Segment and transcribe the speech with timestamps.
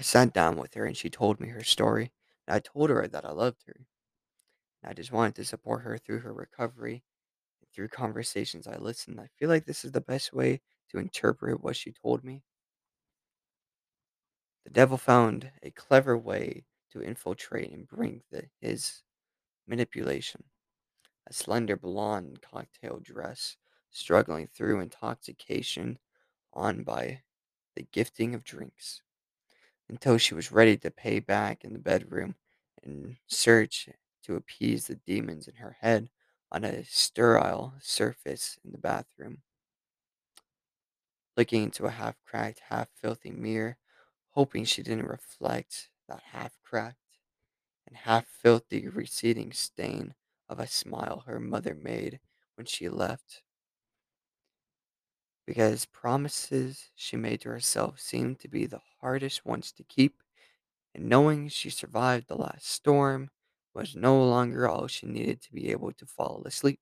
[0.00, 2.10] I sat down with her and she told me her story.
[2.48, 3.76] And I told her that I loved her.
[4.82, 7.04] And I just wanted to support her through her recovery.
[7.74, 9.20] Through conversations I listened.
[9.20, 12.42] I feel like this is the best way to interpret what she told me.
[14.64, 19.02] The devil found a clever way to infiltrate and bring the his
[19.68, 20.44] manipulation.
[21.28, 23.58] A slender blonde cocktail dress,
[23.90, 25.98] struggling through intoxication
[26.54, 27.20] on by
[27.76, 29.02] the gifting of drinks,
[29.90, 32.36] until she was ready to pay back in the bedroom
[32.82, 33.88] and search
[34.22, 36.08] to appease the demons in her head
[36.52, 39.38] on a sterile surface in the bathroom.
[41.36, 43.78] Looking into a half-cracked, half-filthy mirror,
[44.30, 46.96] hoping she didn't reflect that half-cracked
[47.86, 50.14] and half-filthy receding stain
[50.48, 52.20] of a smile her mother made
[52.54, 53.42] when she left.
[55.50, 60.22] Because promises she made to herself seemed to be the hardest ones to keep,
[60.94, 63.30] and knowing she survived the last storm
[63.74, 66.78] was no longer all she needed to be able to fall asleep.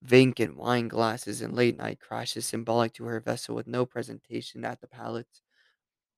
[0.00, 4.86] Vacant wine glasses and late-night crashes symbolic to her vessel with no presentation at the
[4.88, 5.42] palate,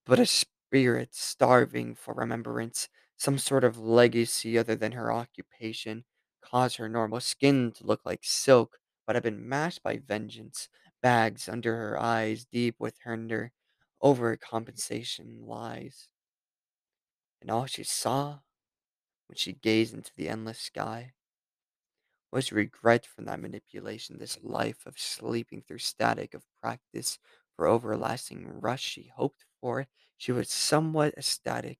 [0.06, 6.04] but a spirit starving for remembrance, some sort of legacy other than her occupation,
[6.40, 10.68] caused her normal skin to look like silk, but had been mashed by vengeance,
[11.04, 13.52] bags under her eyes deep with under
[14.02, 16.08] overcompensation lies.
[17.40, 18.40] And all she saw,
[19.28, 21.14] when she gazed into the endless sky
[22.30, 27.18] was regret from that manipulation, this life of sleeping through static of practice
[27.56, 29.86] for everlasting rush she hoped for.
[30.18, 31.78] She was somewhat ecstatic,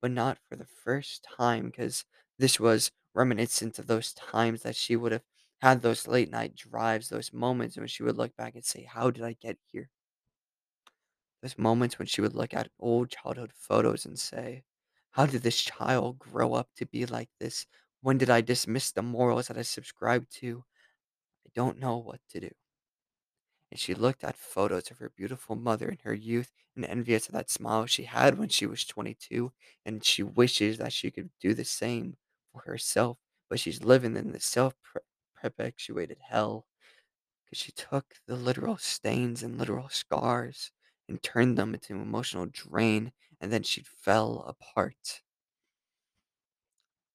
[0.00, 2.04] but not for the first time, because
[2.38, 5.24] this was reminiscent of those times that she would have
[5.60, 9.10] had those late night drives, those moments when she would look back and say, "How
[9.10, 9.90] did I get here?"
[11.40, 14.64] Those moments when she would look at old childhood photos and say,
[15.12, 17.64] "How did this child grow up to be like this?
[18.02, 20.66] When did I dismiss the morals that I subscribed to?
[21.46, 22.50] I don't know what to do."
[23.70, 27.32] And she looked at photos of her beautiful mother in her youth and envious of
[27.34, 29.52] that smile she had when she was 22,
[29.84, 32.16] and she wishes that she could do the same
[32.52, 33.18] for herself,
[33.48, 34.74] but she's living in the self
[35.36, 36.66] perpetuated hell.
[37.48, 40.72] 'Cause she took the literal stains and literal scars
[41.08, 45.22] and turned them into emotional drain, and then she fell apart.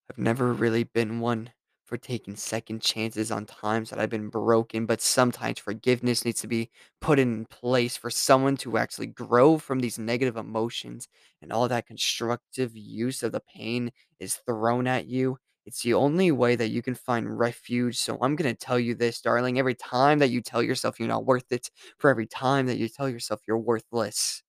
[0.09, 1.53] I've never really been one
[1.85, 6.47] for taking second chances on times that I've been broken, but sometimes forgiveness needs to
[6.47, 6.69] be
[7.01, 11.07] put in place for someone to actually grow from these negative emotions,
[11.41, 15.39] and all that constructive use of the pain is thrown at you.
[15.65, 19.21] It's the only way that you can find refuge, so I'm gonna tell you this,
[19.21, 22.77] darling, every time that you tell yourself you're not worth it, for every time that
[22.77, 24.41] you tell yourself you're worthless,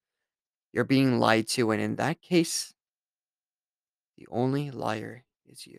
[0.73, 2.75] you're being lied to, and in that case
[4.19, 5.79] the only liar is you.